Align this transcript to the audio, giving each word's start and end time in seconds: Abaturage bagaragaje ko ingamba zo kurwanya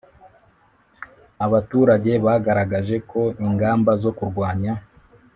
Abaturage 1.45 2.11
bagaragaje 2.25 2.95
ko 3.11 3.21
ingamba 3.45 3.91
zo 4.03 4.11
kurwanya 4.17 4.73